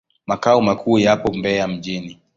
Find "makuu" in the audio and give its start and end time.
0.61-0.99